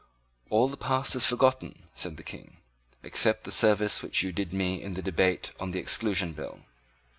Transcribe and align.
"All 0.49 0.67
the 0.67 0.77
past 0.77 1.15
is 1.15 1.27
forgotten," 1.27 1.83
said 1.93 2.17
the 2.17 2.23
King, 2.23 2.57
"except 3.03 3.43
the 3.43 3.51
service 3.51 4.01
which 4.01 4.23
you 4.23 4.31
did 4.31 4.51
me 4.51 4.81
in 4.81 4.95
the 4.95 5.03
debate 5.03 5.51
on 5.59 5.69
the 5.69 5.79
Exclusion 5.79 6.33
Bill." 6.33 6.61